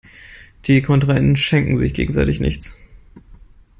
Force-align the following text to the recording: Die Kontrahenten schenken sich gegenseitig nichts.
Die 0.65 0.81
Kontrahenten 0.81 1.35
schenken 1.35 1.77
sich 1.77 1.93
gegenseitig 1.93 2.39
nichts. 2.39 2.75